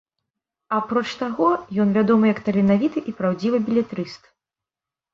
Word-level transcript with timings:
Апроч 0.77 1.03
таго, 1.19 1.51
ён 1.85 1.93
вядомы 1.99 2.33
як 2.33 2.39
таленавіты 2.49 2.99
і 3.13 3.17
праўдзівы 3.23 3.57
белетрыст. 3.71 4.23